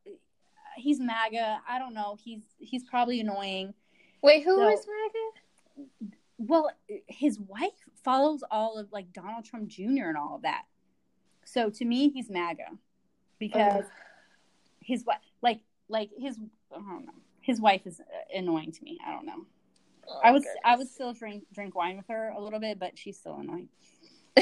[0.76, 1.60] he's MAGA.
[1.68, 2.16] I don't know.
[2.22, 3.74] He's he's probably annoying.
[4.22, 6.12] Wait, who so, is MAGA?
[6.38, 6.70] Well,
[7.06, 10.08] his wife follows all of like Donald Trump Jr.
[10.08, 10.64] and all of that.
[11.44, 12.66] So to me, he's MAGA
[13.38, 13.90] because Ugh.
[14.80, 16.38] his wife, like like his,
[16.72, 17.12] I don't know.
[17.40, 18.98] His wife is uh, annoying to me.
[19.06, 19.46] I don't know.
[20.08, 20.60] Oh, I was goodness.
[20.64, 23.68] I would still drink drink wine with her a little bit, but she's still annoying.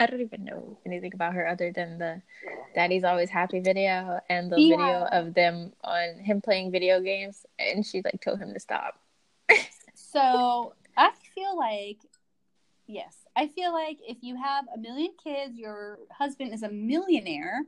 [0.00, 2.22] I don't even know anything about her other than the
[2.74, 4.76] Daddy's Always Happy video and the yeah.
[4.76, 8.98] video of them on him playing video games and she like told him to stop.
[9.94, 11.98] so I feel like
[12.86, 13.16] yes.
[13.36, 17.62] I feel like if you have a million kids, your husband is a millionaire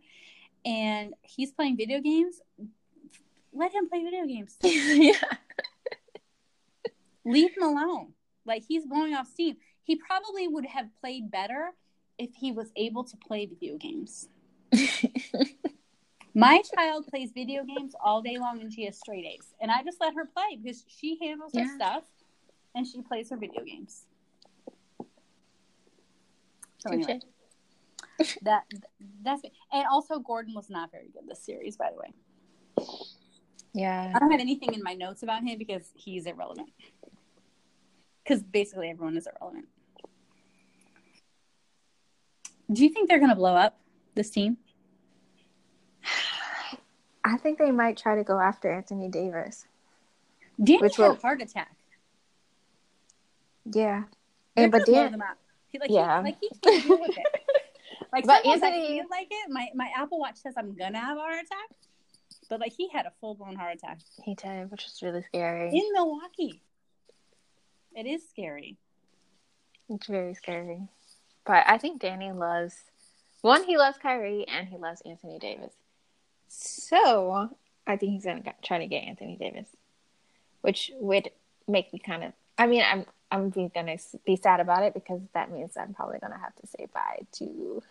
[0.65, 2.41] and he's playing video games,
[3.57, 4.57] let him play video games.
[4.63, 5.15] yeah.
[7.25, 8.13] Leave him alone.
[8.45, 11.71] Like he's blowing off steam he probably would have played better
[12.19, 14.29] if he was able to play video games.
[16.35, 19.55] My child plays video games all day long and she has straight A's.
[19.61, 21.63] And I just let her play because she handles yeah.
[21.63, 22.03] her stuff
[22.75, 24.07] and she plays her video games.
[26.79, 27.21] So anyway,
[28.43, 28.65] that
[29.23, 29.53] that's it.
[29.73, 33.16] And also Gordon was not very good this series, by the way.
[33.77, 34.11] Yeah.
[34.15, 36.71] I don't have anything in my notes about him because he's irrelevant.
[38.25, 39.67] Because basically everyone is irrelevant.
[42.73, 43.79] Do you think they're going to blow up
[44.15, 44.57] this team?
[47.23, 49.67] I think they might try to go after Anthony Davis.
[50.63, 51.13] Danny which had will...
[51.13, 51.77] a heart attack.
[53.71, 54.05] Yeah,
[54.57, 55.21] and but Dan,
[55.67, 57.27] he, like, yeah, he, like he can't deal with it.
[58.13, 59.51] Like but Anthony, like it.
[59.51, 61.77] My my Apple Watch says I'm gonna have a heart attack,
[62.49, 63.99] but like he had a full blown heart attack.
[64.25, 65.69] He did, which is really scary.
[65.69, 66.63] In Milwaukee,
[67.95, 68.77] it is scary.
[69.89, 70.89] It's very scary.
[71.45, 72.75] But I think Danny loves
[73.43, 73.65] one.
[73.65, 75.73] He loves Kyrie, and he loves Anthony Davis.
[76.49, 77.51] So
[77.87, 79.69] I think he's gonna try to get Anthony Davis,
[80.61, 81.31] which would
[81.69, 85.51] make me kind of I mean, I'm I'm gonna be sad about it because that
[85.51, 87.83] means I'm probably gonna have to say bye to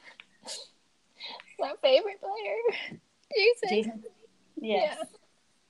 [1.60, 3.00] my favorite player,
[3.36, 3.70] Jayson.
[3.70, 4.04] Jayson.
[4.58, 4.98] Yes.
[4.98, 5.04] Yeah.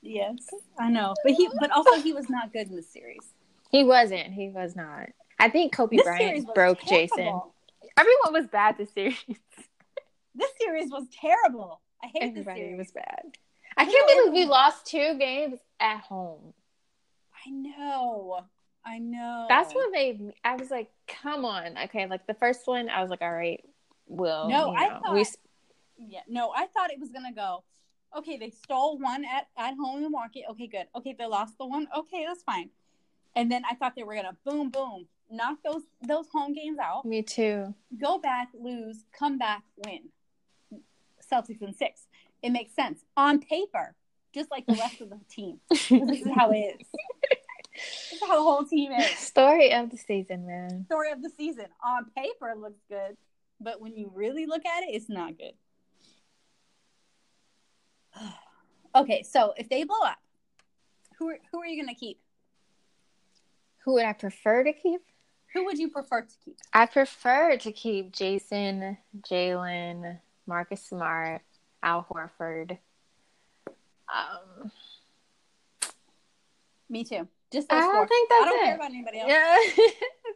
[0.07, 0.37] Yes,
[0.77, 3.33] I know, but he, but also he was not good in the series.
[3.71, 4.33] He wasn't.
[4.33, 5.07] He was not.
[5.39, 7.07] I think Kobe this Bryant broke terrible.
[7.17, 7.41] Jayson.
[7.97, 9.17] Everyone was bad this series.
[10.35, 11.81] this series was terrible.
[12.03, 12.77] I hate Everybody this series.
[12.77, 13.21] was bad.
[13.77, 16.53] I can't believe we lost two games at home.
[17.45, 18.41] I know.
[18.85, 19.47] I know.
[19.49, 20.35] That's what made me.
[20.43, 21.77] I was like, come on.
[21.85, 23.63] Okay, like the first one, I was like, all right,
[24.05, 25.25] well, no, I know, thought, we.
[25.97, 27.63] Yeah, no, I thought it was gonna go.
[28.15, 30.45] Okay, they stole one at at home in Milwaukee.
[30.51, 30.87] Okay, good.
[30.95, 31.87] Okay, they lost the one.
[31.95, 32.69] Okay, that's fine.
[33.35, 37.05] And then I thought they were gonna boom, boom, knock those those home games out.
[37.05, 37.73] Me too.
[37.99, 40.09] Go back, lose, come back, win.
[41.31, 42.07] Celtics in six.
[42.41, 43.95] It makes sense on paper,
[44.33, 45.59] just like the rest of the team.
[45.69, 46.87] this is how it is.
[47.73, 49.09] this is how the whole team is.
[49.17, 50.85] Story of the season, man.
[50.85, 51.65] Story of the season.
[51.83, 53.17] On paper, looks good,
[53.59, 55.53] but when you really look at it, it's not good.
[58.95, 60.17] Okay, so if they blow up,
[61.19, 62.19] who are, who are you going to keep?
[63.83, 65.01] Who would I prefer to keep?
[65.53, 66.57] Who would you prefer to keep?
[66.73, 71.41] I prefer to keep Jayson, Jaylen, Marcus Smart,
[71.83, 72.77] Al Horford.
[74.07, 74.71] Um,
[76.89, 77.27] Me too.
[77.51, 78.07] Just those I four.
[78.07, 78.65] think that's I don't it.
[78.65, 79.29] care about anybody else.
[79.29, 79.91] Yeah, I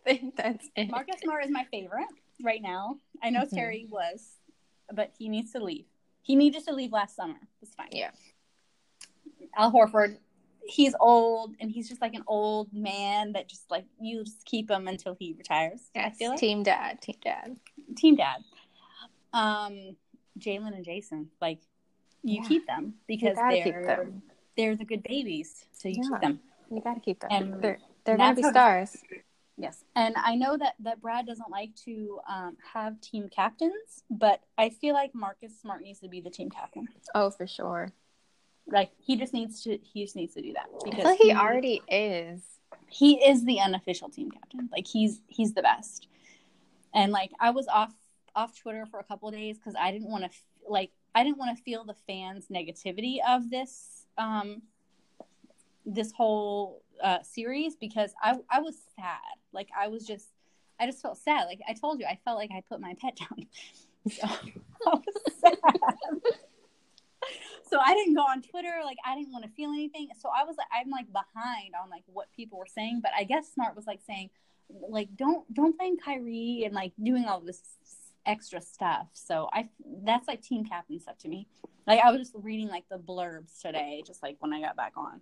[0.06, 0.90] think that's it.
[0.90, 2.08] Marcus Smart is my favorite
[2.44, 2.98] right now.
[3.22, 3.56] I know mm-hmm.
[3.56, 4.36] Terry was,
[4.94, 5.86] but he needs to leave.
[6.22, 7.40] He needed to leave last summer.
[7.62, 7.90] It's fine.
[7.92, 8.12] Yeah.
[9.58, 10.18] Al Horford,
[10.70, 14.70] he's old and he's just like an old man that just like you just keep
[14.70, 15.90] him until he retires.
[15.96, 16.40] Yes, I feel like.
[16.40, 17.56] team dad, team dad,
[17.96, 18.44] team dad.
[19.34, 19.96] Um,
[20.40, 21.60] Jaylen and Jayson, like
[22.24, 22.48] you yeah.
[22.48, 24.22] keep them because they're them.
[24.58, 26.10] they're the good babies, so you yeah.
[26.10, 26.40] keep them.
[26.72, 27.30] You got to keep them.
[27.32, 28.98] And they're they're gonna be stars.
[29.60, 34.42] Yes, and I know that that Brad doesn't like to um, have team captains, but
[34.58, 36.88] I feel like Marcus Smart needs to be the team captain.
[37.14, 37.92] Oh, for sure.
[38.68, 41.36] Like he just needs to he just needs to do that because like he, he
[41.36, 42.42] already is.
[42.88, 44.70] He is the unofficial team captain.
[44.72, 46.08] Like he's he's the best.
[46.94, 47.94] And like I was off
[48.36, 50.30] off Twitter for a couple days because I didn't want to
[50.70, 54.62] like I didn't want to feel the fans' negativity of this um
[55.86, 59.20] this whole uh, series because I I was sad.
[59.54, 60.30] Like I was just
[60.80, 61.46] I just felt sad.
[61.46, 63.46] Like I told you, I felt like I put my pet down.
[64.10, 64.28] So
[64.88, 65.58] I was sad.
[67.70, 68.80] so I didn't go on Twitter.
[68.84, 70.08] Like I didn't want to feel anything.
[70.18, 73.02] So I was like, I'm like behind on like what people were saying.
[73.04, 74.30] But I guess Smart was like saying,
[74.90, 77.62] like don't don't blame Kyrie and like doing all this
[78.26, 79.08] extra stuff.
[79.14, 79.68] So I
[80.04, 81.48] that's like team captain stuff to me.
[81.86, 84.94] Like I was just reading like the blurbs today, just like when I got back
[84.96, 85.20] on.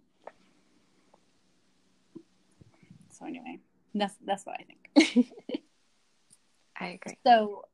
[3.18, 3.60] So anyway,
[3.96, 5.28] that's that's what I think.
[6.80, 7.18] I agree.
[7.26, 7.66] So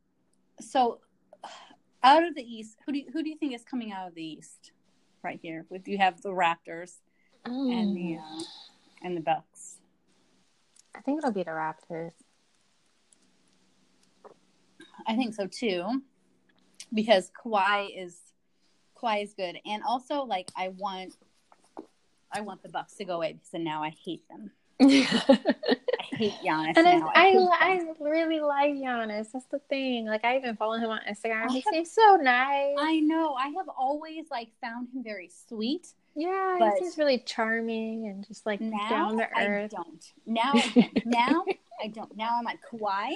[0.60, 1.00] so
[2.04, 4.16] out of the East, who do you, who do you think is coming out of
[4.16, 4.72] the East
[5.24, 5.66] right here?
[5.70, 6.94] With you have the Raptors
[7.46, 7.74] mm.
[7.74, 8.44] and the uh,
[9.04, 9.78] and the Bucks.
[10.96, 12.14] I think it'll be the Raptors.
[15.08, 16.04] I think so too,
[16.94, 18.18] because Kawhi is
[19.02, 21.16] Kawhi is good, and also like I want
[22.32, 24.52] I want the Bucks to go away because now I hate them.
[24.82, 26.78] I hate Giannis.
[26.78, 26.88] And.
[26.88, 29.32] I I, I, really like Giannis.
[29.32, 30.06] That's the thing.
[30.06, 31.50] Like I even follow him on Instagram.
[31.52, 32.76] He seems so nice.
[32.80, 33.34] I know.
[33.34, 35.90] I have always like found him very sweet.
[36.16, 39.74] Yeah, but he's really charming and just like now down to earth.
[39.74, 40.14] I don't.
[40.26, 40.54] Now,
[41.06, 41.46] now
[41.84, 42.16] I don't.
[42.16, 43.16] Now I'm like Kawhi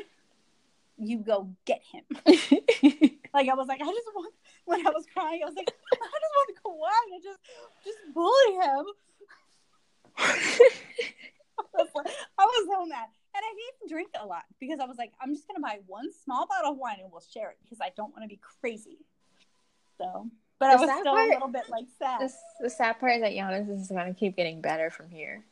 [0.97, 2.03] you go get him.
[2.25, 4.33] like I was like, I just want
[4.65, 7.39] when I was crying, I was like, I just want to Kawhi and just
[7.85, 8.85] just bully him.
[11.75, 13.07] I was, like, I was so mad.
[13.35, 16.11] And I didn't drink a lot because I was like, I'm just gonna buy one
[16.23, 18.97] small bottle of wine and we'll share it because I don't want to be crazy.
[19.99, 22.21] So but the I was still part, a little bit like sad.
[22.21, 25.45] The, the sad part is that Giannis is gonna keep getting better from here.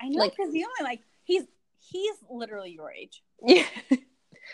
[0.00, 1.44] I know because like, the only like he's
[1.78, 3.22] he's literally your age.
[3.44, 3.64] Yeah.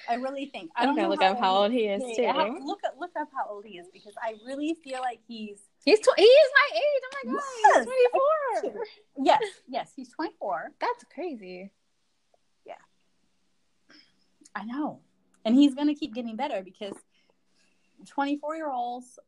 [0.08, 0.70] I really think.
[0.76, 1.08] I don't know.
[1.08, 2.22] Look up how old he is too.
[2.22, 6.00] look up, look up how old he is because I really feel like he's he's
[6.00, 7.02] tw- he is my age.
[7.04, 8.84] Oh my god, yes, he's twenty four.
[9.24, 10.72] Yes, yes, he's twenty four.
[10.80, 11.70] That's crazy.
[12.64, 12.74] Yeah,
[14.54, 15.00] I know,
[15.44, 16.94] and he's gonna keep getting better because
[18.06, 19.18] twenty four year olds,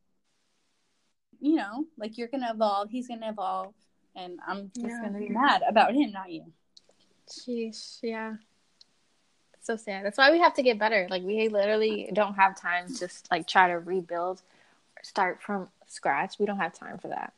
[1.40, 2.90] you know, like you're gonna evolve.
[2.90, 3.74] He's gonna evolve,
[4.14, 5.00] and I'm just yeah.
[5.02, 6.44] gonna be mad about him, not you.
[7.28, 8.34] Jeez, yeah
[9.70, 10.04] so sad.
[10.04, 11.06] That's why we have to get better.
[11.10, 14.42] Like we literally don't have time to just like try to rebuild,
[15.02, 16.38] start from scratch.
[16.38, 17.32] We don't have time for that.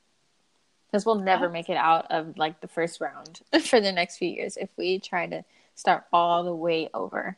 [0.87, 4.29] because we'll never make it out of like the first round for the next few
[4.29, 7.37] years if we try to start all the way over.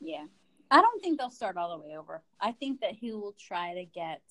[0.00, 0.24] Yeah.
[0.70, 2.22] I don't think they'll start all the way over.
[2.40, 4.22] I think that he will try to get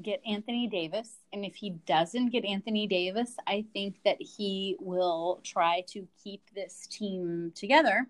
[0.00, 5.40] get Anthony Davis, and if he doesn't get Anthony Davis, I think that he will
[5.42, 8.06] try to keep this team together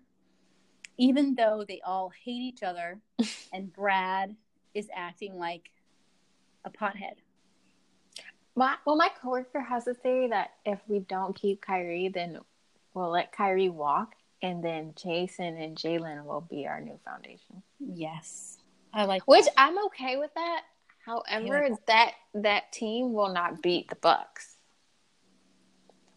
[0.99, 2.99] even though they all hate each other
[3.53, 4.35] and Brad
[4.75, 5.71] is acting like
[6.65, 7.15] a pothead.
[8.55, 12.39] My, well, my coworker has a theory that if we don't keep Kyrie, then
[12.93, 17.63] we'll let Kyrie walk, and then Jayson and Jaylen will be our new foundation.
[17.79, 18.57] Yes,
[18.93, 19.23] I like.
[19.27, 19.53] Which that.
[19.57, 20.61] I'm okay with that.
[21.05, 22.13] However, like that.
[22.33, 24.57] that that team will not beat the Bucks.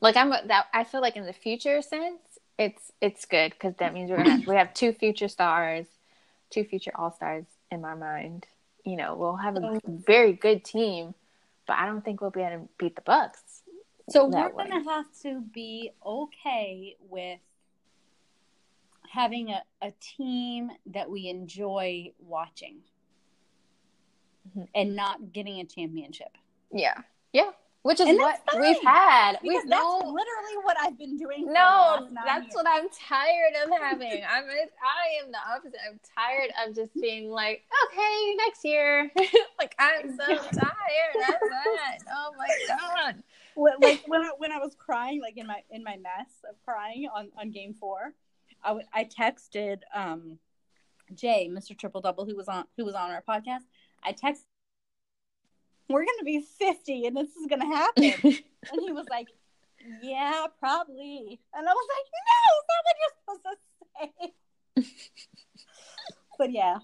[0.01, 2.21] Like I'm that I feel like in the future sense,
[2.59, 5.87] it's it's good because that means we're gonna we have two future stars,
[6.51, 8.47] two future all stars in my mind.
[8.85, 11.15] You know, we'll have a very good team,
[11.67, 13.63] but I don't think we'll be able to beat the Bucks.
[14.09, 14.69] So we're way.
[14.69, 17.39] gonna have to be okay with
[19.09, 22.79] having a, a team that we enjoy watching
[24.49, 24.65] mm-hmm.
[24.75, 26.37] and not getting a championship.
[26.73, 27.03] Yeah.
[27.33, 29.39] Yeah which is what we've had.
[29.43, 31.53] we know literally what I've been doing.
[31.53, 32.55] No, that's years.
[32.55, 34.23] what I'm tired of having.
[34.29, 35.81] I'm I am the opposite.
[35.87, 39.11] I'm tired of just being like, okay, next year.
[39.59, 41.99] like I'm so tired of that.
[42.13, 43.23] Oh my god.
[43.83, 47.09] like when I, when I was crying, like in my in my mess of crying
[47.15, 48.15] on on game four,
[48.63, 50.39] I, w- I texted um
[51.15, 51.77] Jay, Mr.
[51.77, 53.65] Triple Double, who was on who was on our podcast.
[54.05, 54.45] I texted
[55.93, 58.05] we're going to be 50 and this is going to happen.
[58.25, 59.29] and he was like,
[60.03, 61.41] yeah, probably.
[61.55, 65.23] And I was like, no, that's what you're supposed to say.
[66.39, 66.79] but yeah,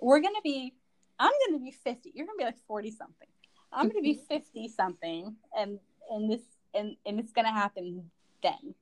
[0.00, 0.74] we're going to be,
[1.18, 2.12] I'm going to be 50.
[2.14, 3.28] You're going to be like 40 something.
[3.72, 5.78] I'm going to be 50 something and,
[6.10, 6.42] and this,
[6.74, 8.10] and, and it's going to happen
[8.42, 8.74] then.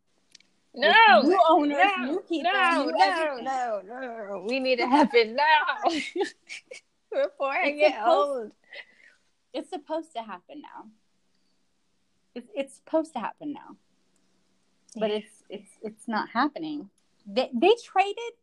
[0.79, 4.44] No, new owners, no, new people, no, new no, no, no.
[4.46, 5.90] We need to happen now
[7.11, 8.52] before I it's get old.
[9.57, 10.90] It's supposed to happen now.
[12.35, 13.77] It's, it's supposed to happen now.
[14.99, 16.90] But it's it's it's not happening.
[17.27, 18.35] They they traded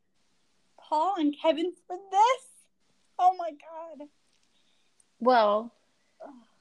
[0.80, 2.44] Paul and Kevin for this.
[3.20, 4.08] Oh my god.
[5.20, 5.72] Well,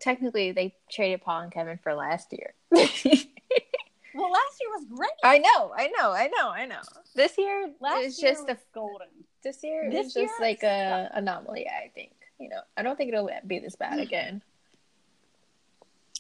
[0.01, 2.53] technically they traded Paul and Kevin for last year.
[2.71, 5.11] well, last year was great.
[5.25, 6.83] I know, I know, I know, I know.
[7.15, 9.09] This year last is just a golden.
[9.43, 12.13] This year this is just like a anomaly, I think
[12.43, 14.03] you know, I don't think it'll be this bad mm.
[14.03, 14.43] again.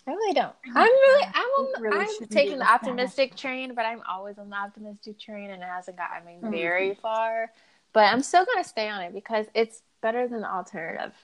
[0.07, 0.55] I really don't.
[0.75, 4.57] I'm really, I'm, on, really I'm taking the optimistic train, but I'm always on the
[4.57, 6.51] optimistic train, and it hasn't gotten me mm-hmm.
[6.51, 7.53] very far.
[7.93, 11.15] But I'm still gonna stay on it because it's better than the alternative.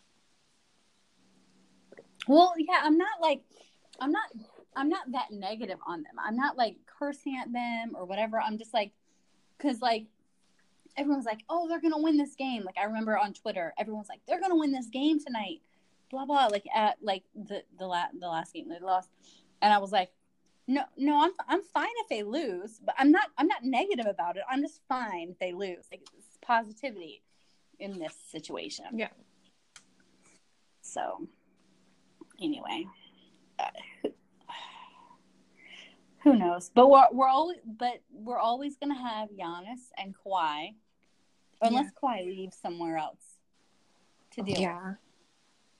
[2.29, 3.41] Well, yeah, I'm not like,
[4.01, 4.31] I'm not,
[4.77, 6.13] I'm not that negative on them.
[6.25, 8.41] I'm not like cursing at them or whatever.
[8.41, 8.93] I'm just like,
[9.57, 10.05] because like
[10.99, 12.65] everyone's like, oh, they're gonna win this game.
[12.65, 15.61] Like I remember on Twitter, everyone's like, they're gonna win this game tonight.
[16.11, 16.47] Blah blah.
[16.47, 19.11] Like at like the the last the last game they lost,
[19.63, 20.11] and I was like,
[20.67, 24.37] no no, I'm I'm fine if they lose, but I'm not I'm not negative about
[24.37, 24.43] it.
[24.51, 25.87] I'm just fine if they lose.
[25.91, 27.23] Like it's positivity
[27.79, 28.87] in this situation.
[28.95, 29.09] Yeah.
[30.83, 31.29] So,
[32.41, 32.87] anyway.
[33.59, 33.65] Uh,
[36.23, 36.71] who knows?
[36.75, 40.75] But we're we're always but we're always gonna have Giannis and Kawhi
[41.63, 41.91] unless yeah.
[42.03, 43.39] Kawhi leaves somewhere else
[44.33, 44.61] to deal.
[44.61, 44.95] Yeah.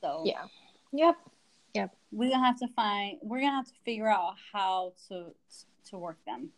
[0.01, 0.45] So yeah.
[0.91, 1.15] Yep.
[1.73, 1.95] Yep.
[2.11, 3.17] We're gonna have to find.
[3.21, 5.33] We're gonna have to figure out how to
[5.89, 6.49] to work them.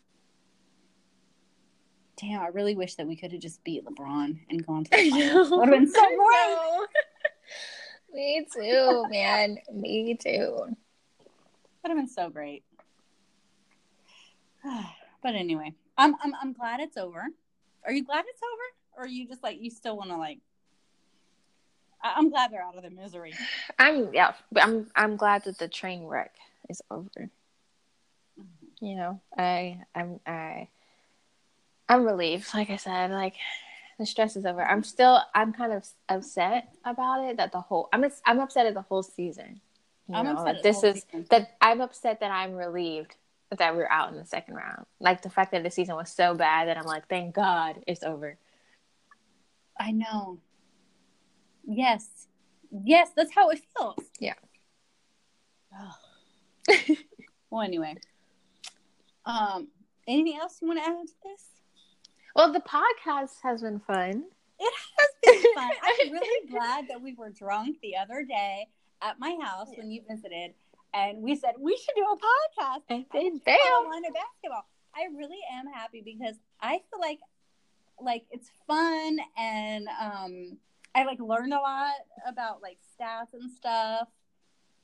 [2.18, 5.10] Damn, I really wish that we could have just beat LeBron and gone to the
[5.10, 5.50] finals.
[5.50, 6.88] Would have been so great.
[8.14, 9.58] Me too, man.
[9.74, 10.66] Me too.
[11.84, 12.64] Would have been so great.
[15.24, 17.26] but anyway, I'm I'm I'm glad it's over.
[17.84, 18.81] Are you glad it's over?
[19.02, 20.38] Or you just like you still want to like
[22.04, 23.34] I- am glad they're out of the misery.
[23.80, 26.34] I'm yeah i'm i'm glad that the train wreck
[26.70, 27.10] is over.
[28.40, 28.86] Mm-hmm.
[28.86, 30.68] you know i i'm i
[31.90, 33.36] i'm relieved like i said like
[34.00, 34.64] the stress is over.
[34.64, 38.74] I'm still i'm kind of upset about it that the whole i'm i'm upset at
[38.74, 39.62] the whole season
[40.08, 41.26] you I'm know like this is season.
[41.30, 43.16] that i'm upset that i'm relieved
[43.58, 44.86] that we're out in the second round.
[45.02, 48.02] Like the fact that the season was so bad that i'm like thank god it's
[48.04, 48.38] over
[49.80, 50.40] I know.
[51.66, 52.28] Yes.
[52.72, 53.98] Yes, that's how it feels.
[54.20, 54.34] Yeah.
[57.50, 57.96] well, anyway.
[59.26, 59.68] Um,
[60.08, 61.44] anything else you want to add to this?
[62.36, 64.24] Well, the podcast has been fun.
[64.60, 65.72] It has been fun.
[65.84, 68.68] I'm really glad that we were drunk the other day
[69.02, 70.54] at my house when you visited.
[70.94, 72.82] and we said we should do a podcast.
[72.90, 73.58] And then love bam.
[73.64, 74.66] Carolina basketball.
[74.96, 77.20] I really am happy because I feel like
[78.04, 80.58] like it's fun and um
[80.94, 81.94] I like learned a lot
[82.28, 84.08] about like stats and stuff.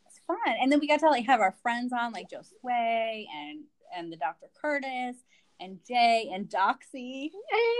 [0.05, 0.55] It's fun.
[0.61, 3.63] And then we got to like have our friends on like Joe Sway and
[3.95, 4.47] and the Dr.
[4.61, 5.17] Curtis
[5.59, 7.31] and Jay and Doxy.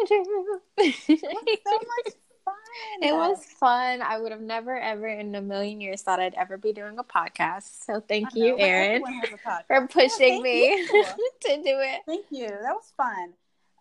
[0.09, 0.59] Andrew.
[0.77, 2.13] It was so much
[2.47, 2.53] fun.
[3.01, 4.01] It was fun.
[4.01, 7.03] I would have never, ever in a million years thought I'd ever be doing a
[7.03, 7.85] podcast.
[7.85, 9.67] So thank know, you, Erin, everyone has a podcast.
[9.67, 10.87] for pushing thank me
[11.41, 12.01] to do it.
[12.05, 12.47] Thank you.
[12.47, 13.33] That was fun.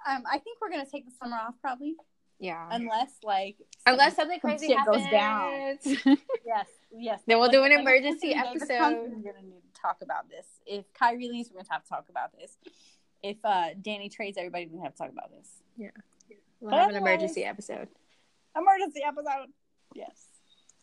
[0.08, 1.96] Um, I think we're gonna take the summer off probably,
[2.38, 2.68] Yeah.
[2.70, 5.02] unless like Unless something some crazy shit happens.
[5.02, 5.78] goes down.
[6.46, 7.20] yes, yes.
[7.26, 8.68] Then we'll do an emergency episode.
[8.68, 10.46] We're gonna need to talk about this.
[10.66, 12.56] If Kyrie leaves, we're gonna have to talk about this.
[13.22, 15.48] If uh, Danny trades everybody, we're gonna have to talk about this.
[15.76, 15.90] Yeah.
[16.60, 17.88] We'll have an emergency episode.
[18.56, 19.48] Emergency episode.
[19.94, 20.24] Yes,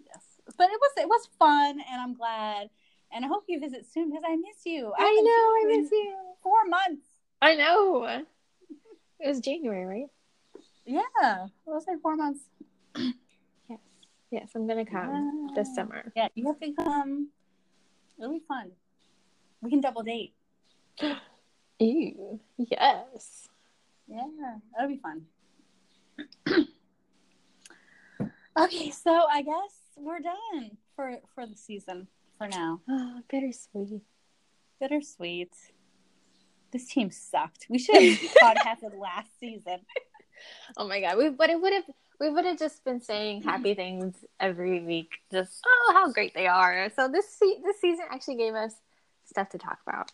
[0.05, 0.21] yes.
[0.57, 2.69] But it was it was fun, and I'm glad.
[3.15, 4.91] And I hope you visit soon because I miss you.
[4.97, 6.15] I haven't know, I seen you in miss you.
[6.41, 7.05] Four months.
[7.41, 8.23] I know.
[9.23, 10.07] It was January, right?
[10.85, 12.41] Yeah, it was like four months.
[13.69, 13.79] Yes.
[14.31, 16.11] Yes, I'm gonna come this summer.
[16.13, 17.29] Yeah, you have to come.
[18.19, 18.71] It'll be fun.
[19.61, 20.33] We can double date.
[21.79, 22.39] Ew.
[22.57, 23.47] Yes.
[24.09, 24.27] Yeah,
[24.75, 25.25] that'll be fun.
[28.59, 32.81] okay, so I guess we're done for for the season for now.
[32.89, 34.01] Oh, bittersweet.
[34.81, 35.53] Bittersweet.
[36.73, 37.67] This team sucked.
[37.69, 39.79] We should have podcasted last season.
[40.75, 41.17] Oh my god.
[41.17, 41.85] We but it would have
[42.19, 45.11] we would have just been saying happy things every week.
[45.31, 46.91] Just oh how great they are.
[46.95, 48.73] So this se- this season actually gave us
[49.23, 50.11] stuff to talk about.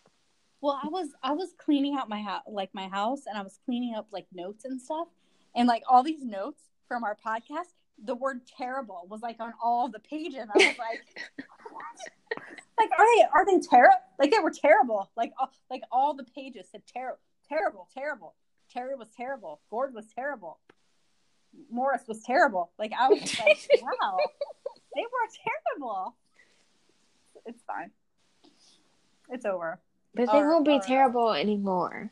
[0.62, 3.57] Well, I was I was cleaning out my house, like my house, and I was
[3.66, 5.07] cleaning up like notes and stuff,
[5.55, 9.88] and like all these notes from our podcast, the word "terrible" was like on all
[9.88, 10.47] the pages.
[10.53, 11.01] I was like?
[12.77, 13.95] like are they are they terrible?
[14.19, 15.09] Like they were terrible.
[15.15, 18.36] Like all, like all the pages said terrible, terrible, terrible.
[18.71, 19.61] Terry was terrible.
[19.69, 20.59] Gord was terrible.
[21.71, 22.71] Morris was terrible.
[22.77, 24.17] Like I was like, wow,
[24.95, 25.30] they were
[25.77, 26.15] terrible.
[27.45, 27.91] It's fine.
[29.30, 29.80] It's over.
[30.13, 32.11] But they won't be terrible anymore.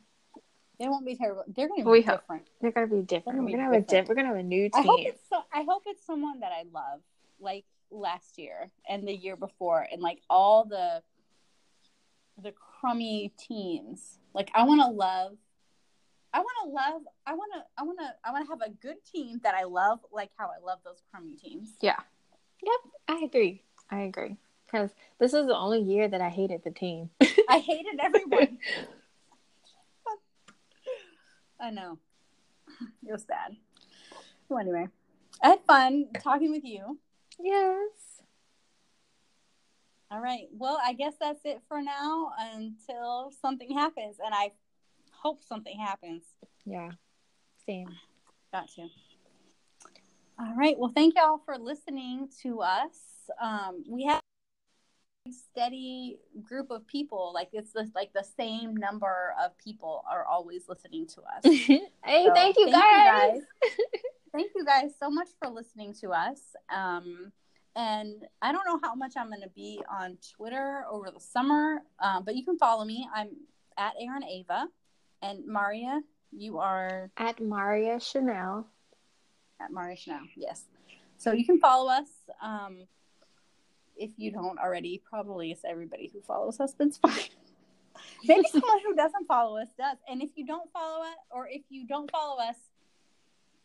[0.80, 1.44] They won't be terrible.
[1.48, 2.22] They're going to We be hope.
[2.22, 2.44] different.
[2.62, 3.38] They're gonna be different.
[3.38, 4.10] gonna We're be gonna have a different.
[4.10, 5.08] we're gonna have a new I hope team.
[5.10, 7.02] it's so, I hope it's someone that I love,
[7.40, 11.02] like last year and the year before, and like all the
[12.42, 14.20] the crummy teams.
[14.34, 15.38] Like I want to love.
[16.34, 17.02] I want to love.
[17.26, 17.64] I want to.
[17.78, 18.14] I want to.
[18.24, 21.02] I want to have a good team that I love, like how I love those
[21.12, 21.70] crummy teams.
[21.82, 22.00] Yeah.
[22.64, 22.94] Yep.
[23.08, 23.64] I agree.
[23.90, 24.38] I agree.
[24.66, 27.10] Because this is the only year that I hated the team.
[27.50, 28.58] I hated everyone.
[31.60, 31.98] I know.
[33.08, 33.56] It was bad.
[34.50, 34.88] Well, anyway,
[35.42, 37.00] I had fun talking with you.
[37.40, 37.90] Yes.
[40.10, 40.48] All right.
[40.52, 44.18] Well, I guess that's it for now until something happens.
[44.24, 44.52] And I
[45.12, 46.24] hope something happens.
[46.66, 46.92] Yeah.
[47.66, 47.90] Same.
[48.54, 48.88] Got to.
[50.40, 50.78] All right.
[50.78, 53.30] Well, thank y'all for listening to us.
[53.42, 54.22] Um, we have
[55.32, 57.32] steady group of people.
[57.34, 61.44] Like it's just like the same number of people are always listening to us.
[61.44, 63.40] hey, So, thank you guys.
[64.34, 66.40] thank you guys so much for listening to us.
[66.76, 67.32] Um,
[67.76, 71.84] and I don't know how much I'm going to be on Twitter over the summer,
[72.00, 73.08] um, but you can follow me.
[73.14, 73.30] I'm
[73.78, 74.68] at Aaron Ava,
[75.22, 76.02] and Mariya,
[76.32, 78.68] you are At Mariya Chanel.
[79.62, 80.22] at Mariya Chanel.
[80.36, 80.64] Yes,
[81.18, 82.08] so you can follow us.
[82.42, 82.88] Um,
[83.98, 87.14] if you don't already, probably it's everybody who follows us, it's fine.
[88.26, 89.98] Maybe someone who doesn't follow us does.
[90.08, 92.56] And if you don't follow us, or if you don't follow us,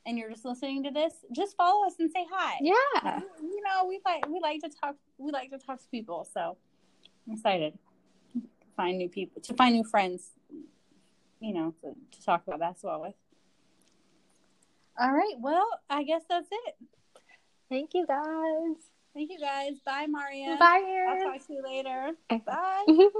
[0.04, 2.56] and you're just listening to this, just follow us and say hi.
[2.60, 3.20] Yeah.
[3.40, 4.96] You know, we like we like to talk.
[5.18, 6.26] We like to talk to people.
[6.32, 6.56] So
[7.26, 7.78] I'm excited
[8.32, 8.40] to
[8.76, 10.30] find new people, to find new friends.
[11.40, 13.14] You know, to, to talk about basketball with.
[14.98, 15.34] All right.
[15.38, 16.74] Well, I guess that's it.
[17.68, 18.91] Thank you guys.
[19.14, 19.78] Thank you guys.
[19.84, 20.56] Bye, Mariya.
[20.58, 22.12] Bye, I'll talk to you later.
[22.46, 22.86] Bye.